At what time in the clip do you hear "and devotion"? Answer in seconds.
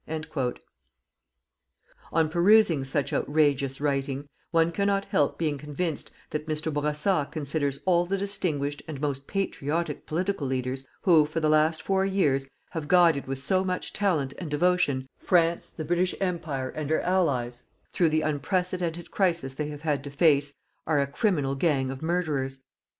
14.39-15.07